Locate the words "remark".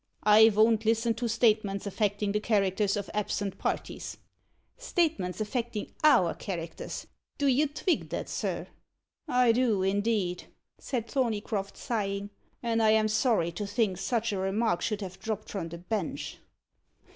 14.39-14.81